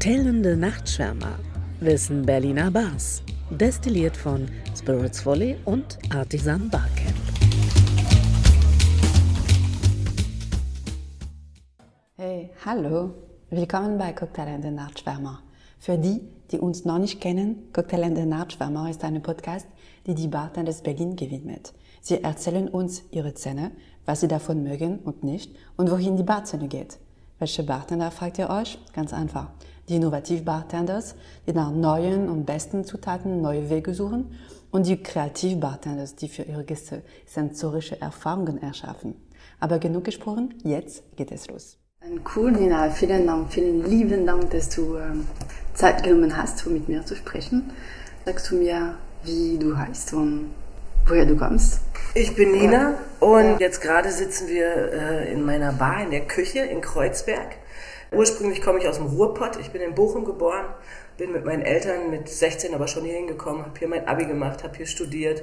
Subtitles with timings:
[0.00, 1.38] Cocktailende Nachtschwärmer
[1.80, 3.22] wissen Berliner Bars.
[3.50, 7.18] Destilliert von Spirits Volley und Artisan Barcamp.
[12.16, 13.10] Hey, hallo.
[13.50, 15.42] Willkommen bei Cocktailende Nachtschwärmer.
[15.78, 19.66] Für die, die uns noch nicht kennen, Cocktailende Nachtschwärmer ist ein Podcast,
[20.06, 21.74] die die Bartenders Berlin gewidmet.
[22.00, 23.72] Sie erzählen uns ihre Szene,
[24.06, 26.98] was sie davon mögen und nicht und wohin die Barszene geht.
[27.38, 28.78] Welche Bartender fragt ihr euch?
[28.94, 29.48] Ganz einfach.
[29.90, 31.16] Die Innovativ-Bartenders,
[31.48, 34.36] die nach neuen und besten Zutaten neue Wege suchen
[34.70, 39.16] und die Kreativ-Bartenders, die für ihre Gäste sensorische Erfahrungen erschaffen.
[39.58, 41.76] Aber genug gesprochen, jetzt geht es los.
[42.36, 42.88] Cool, Nina.
[42.90, 45.26] Vielen Dank, vielen lieben Dank, dass du ähm,
[45.74, 47.72] Zeit genommen hast, um mit mir zu sprechen.
[48.24, 48.94] Sagst du mir,
[49.24, 50.50] wie du heißt und
[51.10, 51.80] woher du kommst?
[52.14, 53.56] Ich bin Nina und ja.
[53.58, 57.56] jetzt gerade sitzen wir äh, in meiner Bar in der Küche in Kreuzberg.
[58.12, 59.58] Ursprünglich komme ich aus dem Ruhrpott.
[59.60, 60.66] Ich bin in Bochum geboren,
[61.16, 64.64] bin mit meinen Eltern mit 16 aber schon hier hingekommen, habe hier mein Abi gemacht,
[64.64, 65.42] habe hier studiert,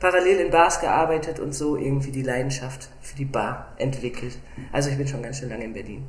[0.00, 4.38] parallel in Bars gearbeitet und so irgendwie die Leidenschaft für die Bar entwickelt.
[4.72, 6.06] Also ich bin schon ganz schön lange in Berlin.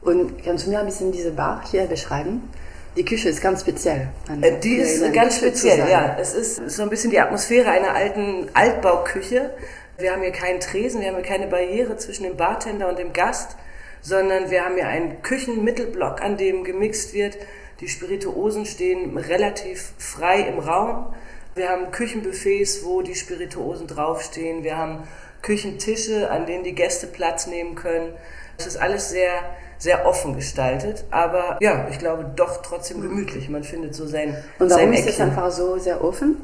[0.00, 2.48] Und kannst du mir ein bisschen diese Bar hier beschreiben?
[2.96, 4.08] Die Küche ist ganz speziell.
[4.28, 6.16] Eine, die ist ganz Küche speziell, ja.
[6.18, 9.54] Es ist so ein bisschen die Atmosphäre einer alten Altbauküche.
[9.96, 13.12] Wir haben hier keinen Tresen, wir haben hier keine Barriere zwischen dem Bartender und dem
[13.12, 13.56] Gast,
[14.00, 17.38] sondern wir haben hier einen Küchenmittelblock, an dem gemixt wird.
[17.80, 21.14] Die Spirituosen stehen relativ frei im Raum.
[21.54, 24.64] Wir haben Küchenbuffets, wo die Spirituosen draufstehen.
[24.64, 25.06] Wir haben
[25.42, 28.14] Küchentische, an denen die Gäste Platz nehmen können.
[28.60, 29.30] Es ist alles sehr
[29.78, 33.48] sehr offen gestaltet, aber ja, ich glaube doch trotzdem gemütlich.
[33.48, 36.36] Man findet so sein Und warum sein ist es einfach so sehr offen?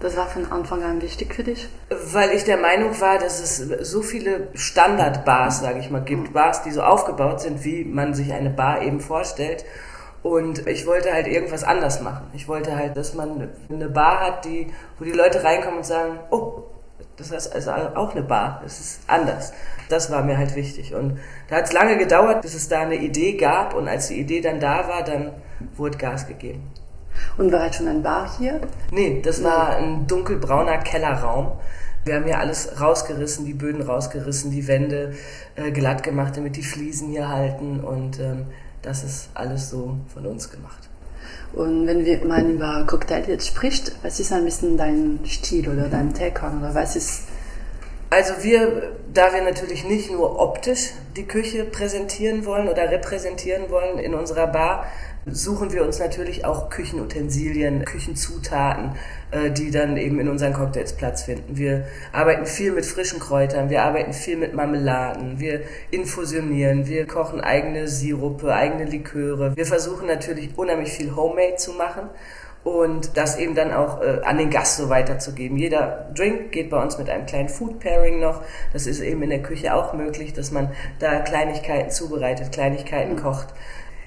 [0.00, 1.68] Das war von Anfang an wichtig für dich?
[1.88, 3.56] Weil ich der Meinung war, dass es
[3.88, 6.32] so viele Standardbars, sage ich mal, gibt.
[6.32, 9.64] Bars, die so aufgebaut sind, wie man sich eine Bar eben vorstellt.
[10.22, 12.26] Und ich wollte halt irgendwas anders machen.
[12.34, 16.18] Ich wollte halt, dass man eine Bar hat, die, wo die Leute reinkommen und sagen,
[16.30, 16.64] oh,
[17.16, 19.52] das ist also auch eine Bar, das ist anders.
[19.88, 20.94] Das war mir halt wichtig.
[20.94, 21.18] Und
[21.48, 23.74] da hat es lange gedauert, bis es da eine Idee gab.
[23.74, 25.32] Und als die Idee dann da war, dann
[25.76, 26.70] wurde Gas gegeben.
[27.36, 28.60] Und war halt schon ein Bar hier?
[28.90, 31.52] Nee, das war ein dunkelbrauner Kellerraum.
[32.04, 35.14] Wir haben hier alles rausgerissen, die Böden rausgerissen, die Wände
[35.54, 37.80] äh, glatt gemacht, damit die Fliesen hier halten.
[37.80, 38.46] Und ähm,
[38.82, 40.88] das ist alles so von uns gemacht.
[41.52, 45.88] Und wenn wir, man über Cocktail jetzt spricht, was ist ein bisschen dein Stil oder
[45.88, 47.24] dein Take on oder was ist?
[48.12, 53.98] Also wir, da wir natürlich nicht nur optisch die Küche präsentieren wollen oder repräsentieren wollen
[53.98, 54.84] in unserer Bar,
[55.24, 58.96] suchen wir uns natürlich auch Küchenutensilien, Küchenzutaten,
[59.30, 61.56] äh, die dann eben in unseren Cocktails Platz finden.
[61.56, 67.40] Wir arbeiten viel mit frischen Kräutern, wir arbeiten viel mit Marmeladen, wir infusionieren, wir kochen
[67.40, 69.56] eigene Sirupe, eigene Liköre.
[69.56, 72.10] Wir versuchen natürlich unheimlich viel Homemade zu machen
[72.64, 75.56] und das eben dann auch äh, an den Gast so weiterzugeben.
[75.56, 78.42] Jeder Drink geht bei uns mit einem kleinen Food Pairing noch.
[78.72, 83.48] Das ist eben in der Küche auch möglich, dass man da Kleinigkeiten zubereitet, Kleinigkeiten kocht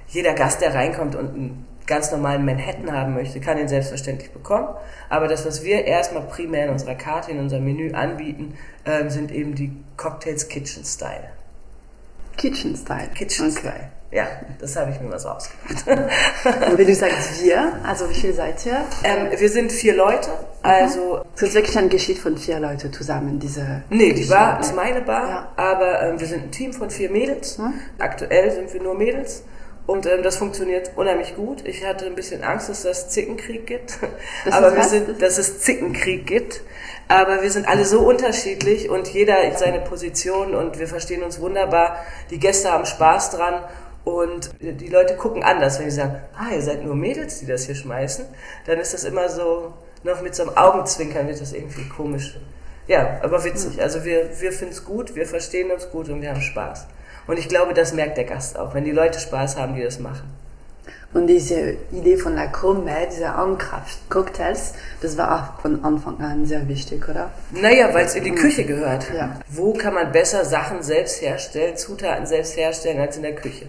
[0.07, 4.69] jeder Gast, der reinkommt und einen ganz normalen Manhattan haben möchte, kann ihn selbstverständlich bekommen.
[5.09, 8.55] Aber das, was wir erstmal primär in unserer Karte, in unserem Menü anbieten,
[8.85, 11.29] äh, sind eben die Cocktails Kitchen Style.
[12.37, 13.09] Kitchen Style.
[13.13, 13.89] Kitchen okay.
[14.15, 14.27] Ja,
[14.61, 15.85] das habe ich mir mal so ausgedacht.
[16.69, 18.77] Und wenn du sagst wir, also wie viel seid ihr?
[19.03, 20.29] Ähm, wir sind vier Leute.
[20.63, 23.83] Also das ist wirklich ein Geschichte von vier Leuten zusammen, diese.
[23.89, 25.51] Nee, die Bar ist meine Bar, ja.
[25.57, 27.57] aber ähm, wir sind ein Team von vier Mädels.
[27.57, 27.73] Hm?
[27.99, 29.43] Aktuell sind wir nur Mädels.
[29.85, 31.67] Und ähm, das funktioniert unheimlich gut.
[31.67, 33.99] Ich hatte ein bisschen Angst, dass es Zickenkrieg gibt.
[34.45, 36.61] Das Aber wir sind, dass es Zickenkrieg gibt.
[37.09, 41.97] Aber wir sind alle so unterschiedlich und jeder seine Position und wir verstehen uns wunderbar.
[42.31, 43.61] Die Gäste haben Spaß dran
[44.05, 47.66] und die Leute gucken anders, wenn sie sagen, ah, ihr seid nur Mädels, die das
[47.66, 48.25] hier schmeißen.
[48.67, 49.73] Dann ist das immer so,
[50.03, 52.39] noch mit so einem Augenzwinkern wird das irgendwie komisch.
[52.88, 53.81] Ja, aber witzig.
[53.81, 56.85] Also wir, wir finden es gut, wir verstehen uns gut und wir haben Spaß.
[57.25, 59.99] Und ich glaube, das merkt der Gast auch, wenn die Leute Spaß haben, die das
[59.99, 60.31] machen.
[61.16, 66.67] Und diese Idee von La Chrome, diese Ankraft-Cocktails, das war auch von Anfang an sehr
[66.67, 67.32] wichtig, oder?
[67.52, 68.35] Naja, weil es in die mhm.
[68.35, 69.06] Küche gehört.
[69.16, 69.40] Ja.
[69.47, 73.67] Wo kann man besser Sachen selbst herstellen, Zutaten selbst herstellen, als in der Küche?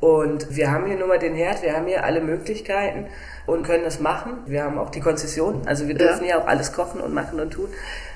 [0.00, 3.04] Und wir haben hier nur mal den Herd, wir haben hier alle Möglichkeiten
[3.44, 4.38] und können das machen.
[4.46, 6.36] Wir haben auch die Konzession, also wir dürfen ja.
[6.36, 7.68] hier auch alles kochen und machen und tun.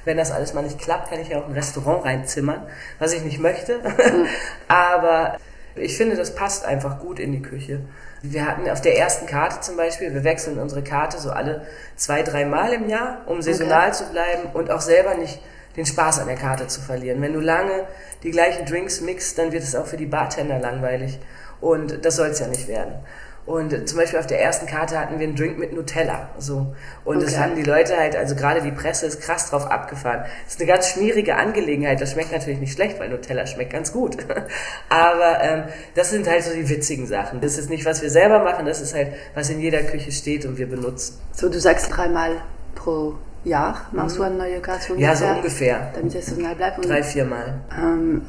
[0.07, 2.63] Wenn das alles mal nicht klappt, kann ich ja auch ein Restaurant reinzimmern,
[2.99, 3.81] was ich nicht möchte.
[3.81, 4.27] Mhm.
[4.69, 5.37] Aber
[5.75, 7.81] ich finde, das passt einfach gut in die Küche.
[8.23, 11.67] Wir hatten auf der ersten Karte zum Beispiel, wir wechseln unsere Karte so alle
[11.97, 13.97] zwei, drei Mal im Jahr, um saisonal okay.
[13.97, 15.41] zu bleiben und auch selber nicht
[15.77, 17.23] den Spaß an der Karte zu verlieren.
[17.23, 17.87] Wenn du lange
[18.23, 21.19] die gleichen Drinks mixst, dann wird es auch für die Bartender langweilig.
[21.61, 22.95] Und das soll es ja nicht werden.
[23.44, 26.31] Und zum Beispiel auf der ersten Karte hatten wir einen Drink mit Nutella.
[26.39, 26.75] So.
[27.05, 27.25] Und okay.
[27.25, 30.25] das haben die Leute halt, also gerade die Presse ist krass drauf abgefahren.
[30.44, 32.00] Das ist eine ganz schmierige Angelegenheit.
[32.00, 34.17] Das schmeckt natürlich nicht schlecht, weil Nutella schmeckt ganz gut.
[34.89, 35.65] Aber ähm,
[35.97, 37.41] das sind halt so die witzigen Sachen.
[37.41, 40.45] Das ist nicht, was wir selber machen, das ist halt, was in jeder Küche steht
[40.47, 41.19] und wir benutzen.
[41.33, 42.37] So, du sagst dreimal
[42.77, 43.15] pro
[43.45, 44.21] Jahr machst mhm.
[44.21, 44.95] du eine neue Karte?
[44.97, 45.91] Ja, so ungefähr.
[45.95, 46.88] Damit es saisonal bleibt.
[46.88, 47.61] Drei, viermal.
[47.77, 48.23] Ähm,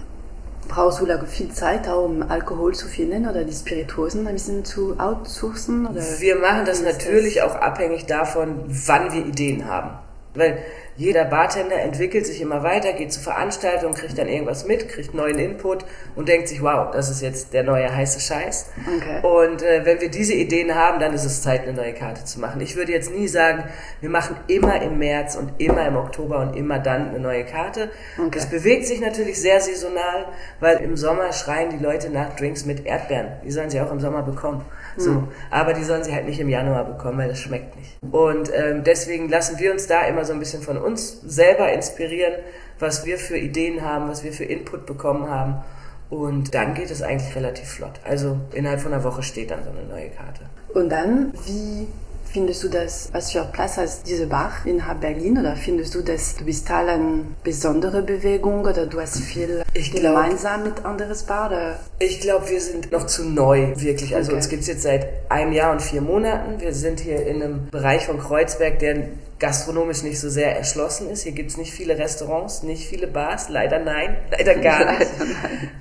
[0.67, 4.99] brauchst du da viel Zeit, um Alkohol zu finden oder die Spirituosen ein bisschen zu
[4.99, 5.87] outsourcen?
[5.87, 7.43] Oder wir machen das natürlich das?
[7.43, 9.91] auch abhängig davon, wann wir Ideen haben.
[10.35, 10.57] Weil
[10.95, 15.39] jeder Bartender entwickelt sich immer weiter, geht zu Veranstaltungen, kriegt dann irgendwas mit, kriegt neuen
[15.39, 15.85] Input
[16.15, 18.67] und denkt sich, wow, das ist jetzt der neue heiße Scheiß.
[18.97, 19.25] Okay.
[19.25, 22.39] Und äh, wenn wir diese Ideen haben, dann ist es Zeit, eine neue Karte zu
[22.39, 22.61] machen.
[22.61, 23.63] Ich würde jetzt nie sagen,
[24.01, 27.89] wir machen immer im März und immer im Oktober und immer dann eine neue Karte.
[28.19, 28.37] Okay.
[28.37, 30.25] Es bewegt sich natürlich sehr saisonal,
[30.59, 33.29] weil im Sommer schreien die Leute nach Drinks mit Erdbeeren.
[33.43, 34.63] Die sollen sie auch im Sommer bekommen.
[34.97, 35.27] So, mhm.
[35.49, 37.97] aber die sollen sie halt nicht im Januar bekommen, weil das schmeckt nicht.
[38.11, 42.33] Und ähm, deswegen lassen wir uns da immer so ein bisschen von uns selber inspirieren,
[42.79, 45.63] was wir für Ideen haben, was wir für Input bekommen haben.
[46.09, 47.99] Und dann geht es eigentlich relativ flott.
[48.03, 50.41] Also innerhalb von einer Woche steht dann so eine neue Karte.
[50.73, 51.87] Und dann, wie
[52.33, 55.37] Findest du das, was für Platz hat diese Bar innerhalb Berlin?
[55.37, 59.91] Oder findest du, dass du bist Teil einer besonderen Bewegung oder du hast viel ich
[59.91, 61.47] glaub, gemeinsam mit anderen Bar?
[61.47, 61.79] Oder?
[61.99, 64.15] Ich glaube, wir sind noch zu neu, wirklich.
[64.15, 64.37] Also okay.
[64.37, 66.59] uns gibt es jetzt seit einem Jahr und vier Monaten.
[66.59, 69.07] Wir sind hier in einem Bereich von Kreuzberg, der
[69.39, 71.23] gastronomisch nicht so sehr erschlossen ist.
[71.23, 73.49] Hier gibt es nicht viele Restaurants, nicht viele Bars.
[73.49, 75.11] Leider nein, leider gar nicht.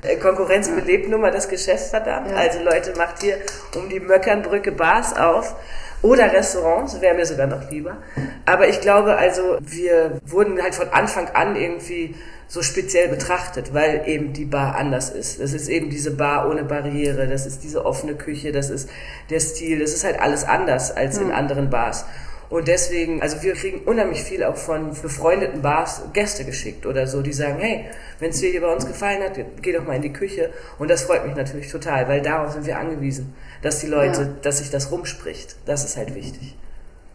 [0.02, 2.30] Leider Konkurrenz belebt nur mal das Geschäft, verdammt.
[2.30, 2.36] Ja.
[2.36, 3.36] Also Leute, macht hier
[3.76, 5.54] um die Möckernbrücke Bars auf
[6.02, 7.98] oder Restaurants, wäre mir sogar noch lieber.
[8.46, 12.16] Aber ich glaube also, wir wurden halt von Anfang an irgendwie
[12.52, 15.40] so speziell betrachtet, weil eben die Bar anders ist.
[15.40, 18.90] Das ist eben diese Bar ohne Barriere, das ist diese offene Küche, das ist
[19.30, 21.34] der Stil, das ist halt alles anders als in hm.
[21.34, 22.04] anderen Bars.
[22.50, 27.22] Und deswegen, also wir kriegen unheimlich viel auch von befreundeten Bars Gäste geschickt oder so,
[27.22, 27.86] die sagen, hey,
[28.18, 29.32] wenn es dir hier bei uns gefallen hat,
[29.62, 30.50] geh doch mal in die Küche.
[30.78, 34.28] Und das freut mich natürlich total, weil darauf sind wir angewiesen, dass die Leute, ja.
[34.42, 35.56] dass sich das rumspricht.
[35.64, 36.54] Das ist halt wichtig.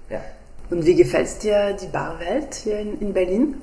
[0.10, 0.22] Ja.
[0.72, 3.62] Und wie gefällt dir die Barwelt hier in, in Berlin?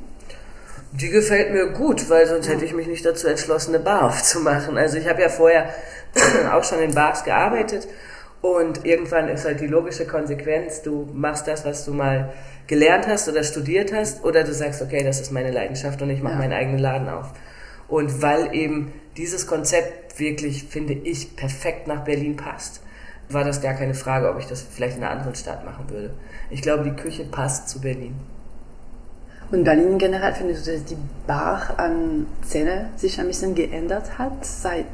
[0.96, 4.78] Die gefällt mir gut, weil sonst hätte ich mich nicht dazu entschlossen, eine Bar aufzumachen.
[4.78, 5.70] Also ich habe ja vorher
[6.52, 7.88] auch schon in Bars gearbeitet
[8.40, 12.32] und irgendwann ist halt die logische Konsequenz, du machst das, was du mal
[12.68, 16.22] gelernt hast oder studiert hast, oder du sagst, okay, das ist meine Leidenschaft und ich
[16.22, 16.38] mache ja.
[16.38, 17.32] meinen eigenen Laden auf.
[17.88, 22.82] Und weil eben dieses Konzept wirklich, finde ich, perfekt nach Berlin passt,
[23.28, 26.14] war das gar keine Frage, ob ich das vielleicht in einer anderen Stadt machen würde.
[26.50, 28.14] Ich glaube, die Küche passt zu Berlin.
[29.50, 30.96] Und Berlin generell, findest du, dass die
[31.26, 34.86] Bar an Szene sich ein bisschen geändert hat seit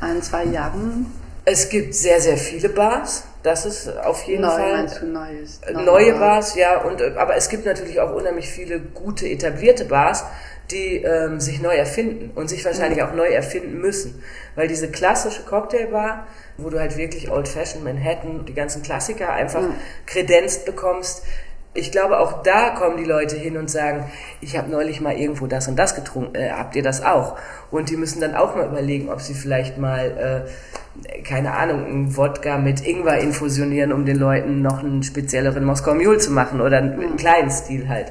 [0.00, 1.06] ein, zwei Jahren?
[1.44, 3.24] Es gibt sehr, sehr viele Bars.
[3.42, 4.72] Das ist auf jeden Neu, Fall.
[4.72, 5.60] Meinst du Neues?
[5.72, 6.82] Neue Bars, ja.
[6.82, 10.24] Und, aber es gibt natürlich auch unheimlich viele gute etablierte Bars,
[10.70, 13.06] die ähm, sich neu erfinden und sich wahrscheinlich mhm.
[13.06, 14.22] auch neu erfinden müssen.
[14.54, 16.26] Weil diese klassische Cocktailbar,
[16.58, 19.74] wo du halt wirklich Old Fashioned Manhattan, die ganzen Klassiker einfach mhm.
[20.06, 21.24] kredenzt bekommst,
[21.72, 25.46] ich glaube, auch da kommen die Leute hin und sagen, ich habe neulich mal irgendwo
[25.46, 27.36] das und das getrunken, äh, habt ihr das auch?
[27.70, 30.46] Und die müssen dann auch mal überlegen, ob sie vielleicht mal,
[31.06, 35.94] äh, keine Ahnung, einen Wodka mit Ingwer infusionieren, um den Leuten noch einen spezielleren Moskau
[35.94, 38.10] Mule zu machen oder einen, einen kleinen Stil halt.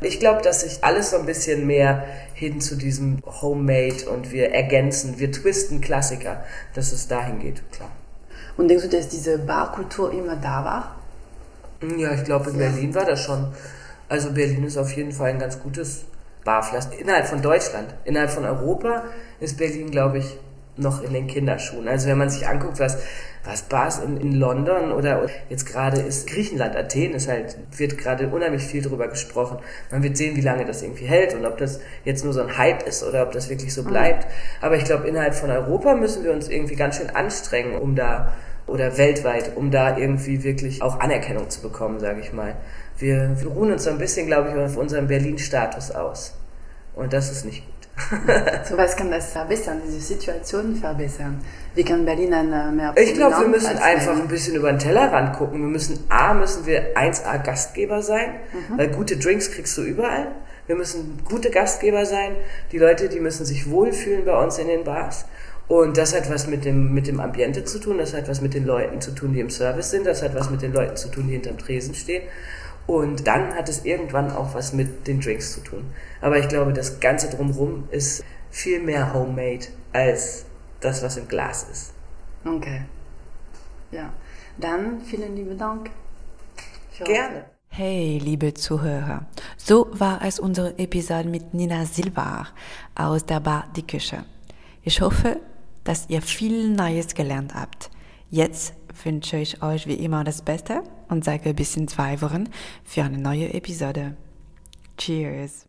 [0.00, 4.52] Ich glaube, dass sich alles so ein bisschen mehr hin zu diesem Homemade und wir
[4.52, 6.42] ergänzen, wir twisten Klassiker,
[6.74, 7.90] dass es dahin geht, klar.
[8.56, 11.03] Und denkst du, dass diese Barkultur immer da war?
[11.98, 13.48] Ja, ich glaube, in Berlin war das schon.
[14.08, 16.04] Also Berlin ist auf jeden Fall ein ganz gutes
[16.44, 16.98] Barpflaster.
[16.98, 19.04] Innerhalb von Deutschland, innerhalb von Europa
[19.40, 20.38] ist Berlin, glaube ich,
[20.76, 21.86] noch in den Kinderschuhen.
[21.88, 22.98] Also wenn man sich anguckt, was,
[23.44, 28.28] was Bars in, in London oder jetzt gerade ist Griechenland, Athen ist halt, wird gerade
[28.28, 29.58] unheimlich viel darüber gesprochen.
[29.90, 32.58] Man wird sehen, wie lange das irgendwie hält und ob das jetzt nur so ein
[32.58, 34.26] Hype ist oder ob das wirklich so bleibt.
[34.60, 38.32] Aber ich glaube, innerhalb von Europa müssen wir uns irgendwie ganz schön anstrengen, um da
[38.66, 42.56] oder weltweit, um da irgendwie wirklich auch Anerkennung zu bekommen, sage ich mal.
[42.98, 46.34] Wir, wir ruhen uns so ein bisschen, glaube ich, auf unserem Berlin-Status aus.
[46.94, 47.74] Und das ist nicht gut.
[48.68, 51.40] so was kann das verbessern, diese Situation verbessern?
[51.74, 55.36] Wie kann Berlin eine mehr Ich glaube, wir müssen einfach ein bisschen über den Tellerrand
[55.36, 55.60] gucken.
[55.60, 58.78] Wir müssen A, müssen wir 1A Gastgeber sein, mhm.
[58.78, 60.32] weil gute Drinks kriegst du überall.
[60.66, 62.36] Wir müssen gute Gastgeber sein.
[62.72, 65.26] Die Leute, die müssen sich wohlfühlen bei uns in den Bars.
[65.66, 68.52] Und das hat was mit dem, mit dem Ambiente zu tun, das hat was mit
[68.52, 71.08] den Leuten zu tun, die im Service sind, das hat was mit den Leuten zu
[71.08, 72.22] tun, die hinterm Tresen stehen.
[72.86, 75.84] Und dann hat es irgendwann auch was mit den Drinks zu tun.
[76.20, 80.44] Aber ich glaube, das Ganze drumherum ist viel mehr homemade als
[80.80, 81.92] das, was im Glas ist.
[82.44, 82.82] Okay.
[83.90, 84.12] Ja,
[84.58, 85.90] dann vielen lieben Dank.
[87.04, 87.46] Gerne.
[87.68, 89.26] Hey, liebe Zuhörer.
[89.56, 92.48] So war es unsere Episode mit Nina Silva
[92.94, 94.24] aus der Bar Die Küche.
[94.82, 95.40] Ich hoffe,
[95.84, 97.90] dass ihr viel Neues gelernt habt.
[98.30, 98.74] Jetzt
[99.04, 102.48] wünsche ich euch wie immer das Beste und sage bis in zwei Wochen
[102.82, 104.16] für eine neue Episode.
[104.96, 105.66] Cheers!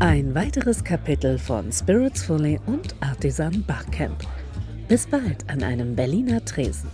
[0.00, 4.26] Ein weiteres Kapitel von Spirits Fully und Artisan Barcamp.
[4.86, 6.90] Bis bald an einem Berliner Tresen.